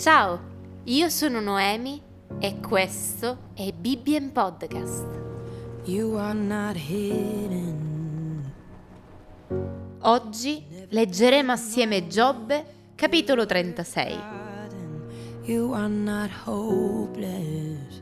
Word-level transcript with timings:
Ciao, 0.00 0.40
io 0.84 1.10
sono 1.10 1.40
Noemi 1.40 2.00
e 2.38 2.58
questo 2.58 3.50
è 3.52 3.70
Bibbien 3.70 4.32
Podcast. 4.32 5.06
You 5.84 6.14
are 6.14 6.32
not 6.32 6.74
hidden. 6.74 8.50
Oggi 10.00 10.64
leggeremo 10.88 11.52
assieme 11.52 12.06
Giobbe, 12.06 12.92
capitolo 12.94 13.44
36. 13.44 14.18
You 15.42 15.72
are 15.72 15.88
not 15.88 16.30
hopeless. 16.46 18.00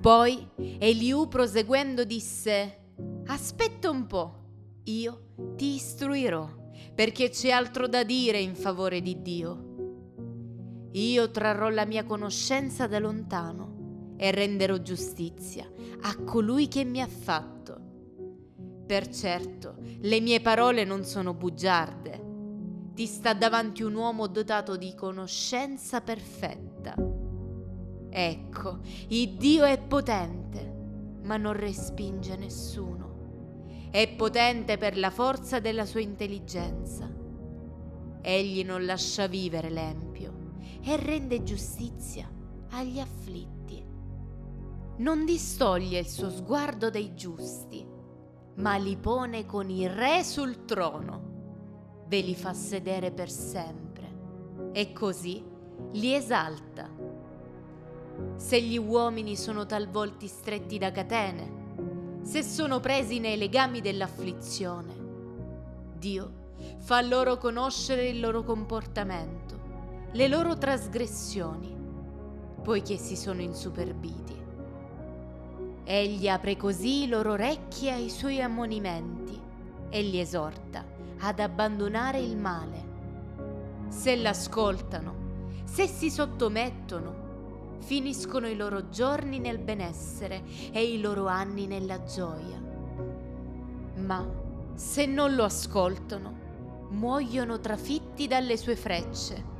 Poi 0.00 0.46
Eliù 0.78 1.26
proseguendo 1.26 2.04
disse, 2.04 2.92
aspetta 3.26 3.90
un 3.90 4.06
po', 4.06 4.34
io 4.84 5.32
ti 5.56 5.74
istruirò, 5.74 6.48
perché 6.94 7.28
c'è 7.28 7.50
altro 7.50 7.88
da 7.88 8.04
dire 8.04 8.38
in 8.38 8.54
favore 8.54 9.00
di 9.02 9.20
Dio. 9.20 9.69
Io 10.92 11.30
trarrò 11.30 11.68
la 11.68 11.86
mia 11.86 12.04
conoscenza 12.04 12.88
da 12.88 12.98
lontano 12.98 14.14
e 14.16 14.32
renderò 14.32 14.76
giustizia 14.78 15.70
a 16.00 16.16
colui 16.24 16.66
che 16.66 16.84
mi 16.84 17.00
ha 17.00 17.06
fatto. 17.06 17.78
Per 18.86 19.08
certo, 19.08 19.76
le 20.00 20.20
mie 20.20 20.40
parole 20.40 20.84
non 20.84 21.04
sono 21.04 21.32
bugiarde. 21.32 22.28
Ti 22.92 23.06
sta 23.06 23.34
davanti 23.34 23.84
un 23.84 23.94
uomo 23.94 24.26
dotato 24.26 24.76
di 24.76 24.92
conoscenza 24.96 26.00
perfetta. 26.00 26.96
Ecco, 28.10 28.80
il 29.08 29.36
Dio 29.36 29.64
è 29.64 29.78
potente, 29.78 31.18
ma 31.22 31.36
non 31.36 31.52
respinge 31.52 32.36
nessuno. 32.36 33.78
È 33.92 34.12
potente 34.16 34.76
per 34.76 34.98
la 34.98 35.10
forza 35.10 35.60
della 35.60 35.86
sua 35.86 36.00
intelligenza. 36.00 37.08
Egli 38.22 38.64
non 38.64 38.84
lascia 38.84 39.28
vivere 39.28 39.70
l'empio 39.70 40.09
e 40.82 40.96
rende 40.96 41.42
giustizia 41.42 42.28
agli 42.70 42.98
afflitti. 42.98 43.84
Non 44.98 45.24
distoglie 45.24 45.98
il 45.98 46.08
suo 46.08 46.30
sguardo 46.30 46.90
dai 46.90 47.14
giusti 47.14 47.98
ma 48.60 48.76
li 48.76 48.96
pone 48.96 49.46
con 49.46 49.70
il 49.70 49.88
re 49.88 50.22
sul 50.22 50.64
trono. 50.64 51.28
Ve 52.06 52.20
li 52.20 52.34
fa 52.34 52.52
sedere 52.52 53.10
per 53.10 53.30
sempre 53.30 54.68
e 54.72 54.92
così 54.92 55.42
li 55.92 56.14
esalta. 56.14 56.88
Se 58.36 58.60
gli 58.60 58.76
uomini 58.76 59.36
sono 59.36 59.64
talvolti 59.64 60.26
stretti 60.26 60.76
da 60.76 60.90
catene, 60.90 62.18
se 62.22 62.42
sono 62.42 62.80
presi 62.80 63.18
nei 63.18 63.38
legami 63.38 63.80
dell'afflizione, 63.80 64.98
Dio 65.96 66.38
fa 66.78 67.00
loro 67.00 67.38
conoscere 67.38 68.08
il 68.08 68.20
loro 68.20 68.42
comportamento, 68.42 69.59
le 70.12 70.26
loro 70.26 70.58
trasgressioni, 70.58 71.72
poiché 72.64 72.96
si 72.96 73.14
sono 73.14 73.42
insuperbiti. 73.42 74.36
Egli 75.84 76.28
apre 76.28 76.56
così 76.56 77.04
i 77.04 77.08
loro 77.08 77.32
orecchi 77.32 77.88
ai 77.88 78.10
suoi 78.10 78.40
ammonimenti 78.42 79.40
e 79.88 80.02
li 80.02 80.18
esorta 80.18 80.84
ad 81.20 81.38
abbandonare 81.38 82.18
il 82.18 82.36
male. 82.36 82.88
Se 83.86 84.16
l'ascoltano, 84.16 85.14
se 85.62 85.86
si 85.86 86.10
sottomettono, 86.10 87.78
finiscono 87.78 88.48
i 88.48 88.56
loro 88.56 88.88
giorni 88.88 89.38
nel 89.38 89.58
benessere 89.58 90.42
e 90.72 90.92
i 90.92 91.00
loro 91.00 91.28
anni 91.28 91.68
nella 91.68 92.02
gioia. 92.02 92.60
Ma 93.94 94.28
se 94.74 95.06
non 95.06 95.36
lo 95.36 95.44
ascoltano, 95.44 96.38
muoiono 96.90 97.60
trafitti 97.60 98.26
dalle 98.26 98.56
sue 98.56 98.74
frecce, 98.74 99.58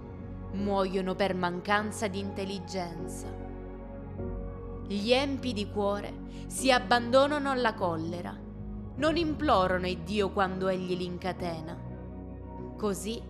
muoiono 0.52 1.14
per 1.14 1.34
mancanza 1.34 2.08
di 2.08 2.18
intelligenza. 2.18 3.26
Gli 4.86 5.12
empi 5.12 5.52
di 5.52 5.68
cuore 5.70 6.12
si 6.46 6.70
abbandonano 6.72 7.50
alla 7.50 7.74
collera, 7.74 8.36
non 8.96 9.16
implorano 9.16 9.86
il 9.86 9.98
Dio 9.98 10.30
quando 10.30 10.68
egli 10.68 10.96
li 10.96 11.04
incatena. 11.04 11.78
Così 12.76 13.22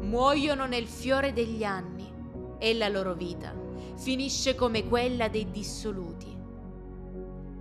muoiono 0.00 0.66
nel 0.66 0.86
fiore 0.86 1.32
degli 1.32 1.64
anni 1.64 2.12
e 2.58 2.74
la 2.74 2.88
loro 2.88 3.14
vita 3.14 3.54
finisce 3.96 4.54
come 4.54 4.86
quella 4.86 5.28
dei 5.28 5.50
dissoluti. 5.50 6.34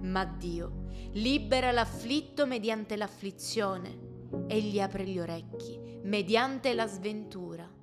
Ma 0.02 0.26
Dio 0.26 0.84
libera 1.14 1.72
l'afflitto 1.72 2.46
mediante 2.46 2.96
l'afflizione 2.98 4.04
e 4.48 4.62
gli 4.62 4.80
apre 4.80 5.06
gli 5.06 5.20
orecchi 5.20 5.80
mediante 6.04 6.74
la 6.74 6.88
sventura. 6.88 7.75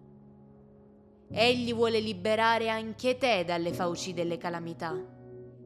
Egli 1.33 1.75
vuole 1.75 1.99
liberare 1.99 2.69
anche 2.69 3.17
te 3.17 3.45
dalle 3.45 3.73
fauci 3.73 4.13
delle 4.13 4.37
calamità 4.37 5.21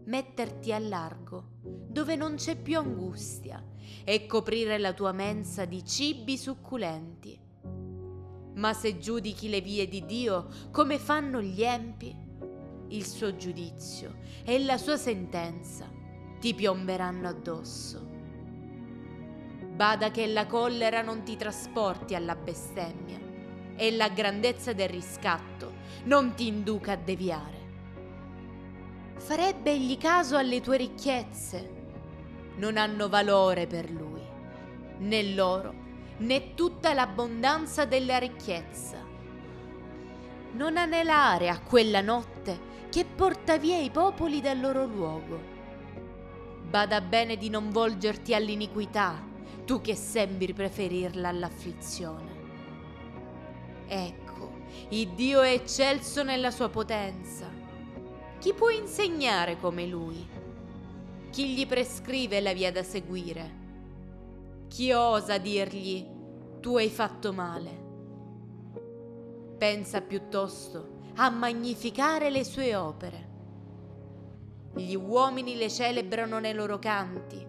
metterti 0.07 0.73
a 0.73 0.79
largo, 0.79 1.49
dove 1.63 2.17
non 2.17 2.37
c'è 2.37 2.57
più 2.57 2.79
angustia, 2.79 3.63
e 4.05 4.27
coprire 4.27 4.79
la 4.79 4.93
tua 4.93 5.13
mensa 5.13 5.65
di 5.65 5.85
cibi 5.85 6.37
succulenti. 6.37 7.39
Ma 8.55 8.73
se 8.73 8.99
giudichi 8.99 9.49
le 9.49 9.61
vie 9.61 9.89
di 9.89 10.05
Dio 10.05 10.47
come 10.71 10.99
fanno 10.99 11.43
gli 11.43 11.63
empi, 11.63 12.15
il 12.89 13.05
suo 13.05 13.35
giudizio 13.37 14.19
e 14.45 14.65
la 14.65 14.79
sua 14.79 14.97
sentenza 14.97 15.91
ti 16.39 16.55
piomberanno 16.55 17.29
addosso. 17.29 18.15
Bada 19.75 20.11
che 20.11 20.27
la 20.29 20.47
collera 20.47 21.03
non 21.03 21.23
ti 21.25 21.37
trasporti 21.37 22.15
alla 22.15 22.37
bestemmia 22.37 23.26
e 23.77 23.93
la 23.93 24.09
grandezza 24.09 24.73
del 24.73 24.89
riscatto 24.89 25.75
non 26.05 26.35
ti 26.35 26.47
induca 26.47 26.93
a 26.93 26.97
deviare. 26.97 27.65
Farebbe 29.19 29.73
egli 29.73 29.99
caso 29.99 30.37
alle 30.37 30.61
tue 30.61 30.77
ricchezze? 30.77 31.75
Non 32.57 32.77
hanno 32.77 33.09
valore 33.09 33.67
per 33.67 33.91
lui, 33.91 34.23
né 34.99 35.35
l'oro, 35.35 35.75
né 36.19 36.55
tutta 36.55 36.95
l'abbondanza 36.95 37.85
della 37.85 38.19
ricchezza. 38.19 38.99
Non 40.53 40.77
anelare 40.77 41.49
a 41.49 41.61
quella 41.61 42.01
notte 42.01 42.75
che 42.89 43.05
porta 43.05 43.59
via 43.59 43.79
i 43.79 43.91
popoli 43.91 44.41
dal 44.41 44.59
loro 44.59 44.87
luogo. 44.87 45.55
Bada 46.69 47.01
bene 47.01 47.37
di 47.37 47.51
non 47.51 47.71
volgerti 47.71 48.33
all'iniquità, 48.33 49.23
tu 49.65 49.81
che 49.81 49.95
sembri 49.95 50.53
preferirla 50.53 51.29
all'afflizione. 51.29 52.36
Ecco, 53.87 54.51
il 54.91 55.09
Dio 55.11 55.41
è 55.41 55.53
eccelso 55.53 56.23
nella 56.23 56.51
sua 56.51 56.69
potenza 56.69 57.57
chi 58.39 58.53
può 58.53 58.69
insegnare 58.69 59.59
come 59.59 59.87
lui? 59.87 60.25
Chi 61.31 61.55
gli 61.55 61.67
prescrive 61.67 62.41
la 62.41 62.53
via 62.53 62.71
da 62.71 62.83
seguire? 62.83 63.65
Chi 64.69 64.93
osa 64.93 65.39
dirgli 65.39 66.07
tu 66.61 66.77
hai 66.77 66.89
fatto 66.89 67.33
male? 67.33 67.85
Pensa 69.59 70.01
piuttosto 70.03 71.01
a 71.17 71.31
magnificare 71.31 72.31
le 72.31 72.45
sue 72.45 72.77
opere. 72.77 73.29
Gli 74.75 74.95
uomini 74.95 75.57
le 75.57 75.71
celebrano 75.71 76.39
nei 76.39 76.53
loro 76.53 76.79
canti, 76.79 77.45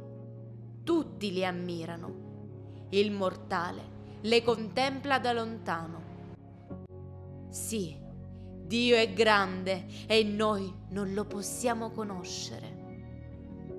tutti 0.83 1.31
li 1.31 1.45
ammirano. 1.45 2.85
Il 2.89 3.11
mortale 3.11 3.95
le 4.21 4.41
contempla 4.41 5.19
da 5.19 5.33
lontano. 5.33 6.06
Sì, 7.49 7.97
Dio 8.67 8.95
è 8.97 9.13
grande 9.13 9.85
e 10.07 10.23
noi 10.23 10.73
non 10.89 11.13
lo 11.13 11.25
possiamo 11.25 11.91
conoscere. 11.91 12.75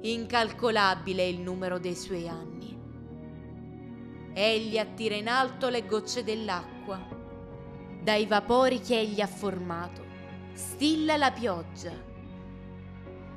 Incalcolabile 0.01 1.23
è 1.23 1.27
il 1.27 1.41
numero 1.41 1.79
dei 1.79 1.95
suoi 1.95 2.29
anni. 2.29 2.77
Egli 4.33 4.79
attira 4.79 5.17
in 5.17 5.29
alto 5.29 5.69
le 5.69 5.85
gocce 5.85 6.25
dell'acqua. 6.25 7.07
Dai 8.03 8.25
vapori 8.27 8.81
che 8.81 8.99
egli 8.99 9.21
ha 9.21 9.27
formato, 9.27 10.03
stilla 10.53 11.17
la 11.17 11.33
pioggia. 11.33 11.93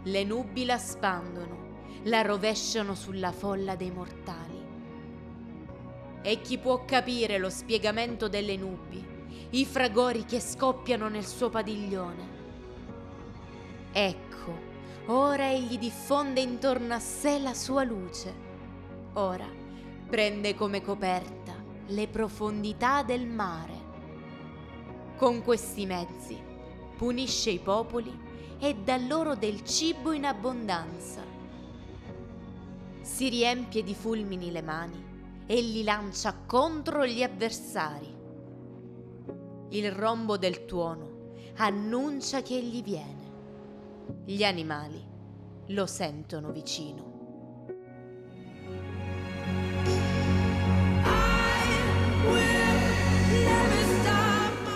Le 0.04 0.24
nubi 0.24 0.64
la 0.64 0.78
spandono, 0.78 1.84
la 2.04 2.22
rovesciano 2.22 2.96
sulla 2.96 3.32
folla 3.32 3.76
dei 3.76 3.92
mortali. 3.92 4.60
E 6.22 6.42
chi 6.42 6.58
può 6.60 6.86
capire 6.86 7.40
lo 7.40 7.50
spiegamento 7.50 8.30
delle 8.30 8.56
nubi? 8.56 9.11
I 9.54 9.66
fragori 9.66 10.24
che 10.24 10.40
scoppiano 10.40 11.10
nel 11.10 11.26
suo 11.26 11.50
padiglione. 11.50 12.40
Ecco, 13.92 14.60
ora 15.08 15.52
egli 15.52 15.78
diffonde 15.78 16.40
intorno 16.40 16.94
a 16.94 17.00
sé 17.00 17.38
la 17.40 17.54
sua 17.54 17.84
luce. 17.84 18.34
Ora 19.14 19.48
prende 20.10 20.56
come 20.56 20.82
coperta 20.82 21.54
le 21.88 22.08
profondità 22.08 23.04
del 23.04 23.28
mare. 23.28 23.90
Con 25.18 25.44
questi 25.44 25.86
mezzi 25.86 26.40
punisce 26.96 27.50
i 27.50 27.60
popoli 27.60 28.18
e 28.58 28.76
dà 28.76 28.96
loro 28.96 29.36
del 29.36 29.66
cibo 29.66 30.14
in 30.14 30.26
abbondanza. 30.26 31.22
Si 33.02 33.28
riempie 33.28 33.84
di 33.84 33.96
fulmini 33.96 34.50
le 34.50 34.62
mani 34.62 35.04
e 35.46 35.62
li 35.62 35.84
lancia 35.84 36.34
contro 36.46 37.06
gli 37.06 37.22
avversari 37.22 38.20
il 39.72 39.92
rombo 39.92 40.38
del 40.38 40.66
tuono, 40.66 41.34
annuncia 41.58 42.42
che 42.42 42.56
egli 42.56 42.84
viene. 42.84 43.30
Gli 44.26 44.44
animali 44.44 45.02
lo 45.68 45.86
sentono 45.86 46.52
vicino. 46.52 47.10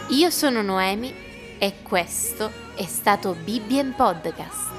Io 0.10 0.30
sono 0.30 0.62
Noemi 0.62 1.14
e 1.58 1.82
questo 1.82 2.50
è 2.76 2.86
stato 2.86 3.36
Bibbien 3.44 3.94
Podcast. 3.96 4.74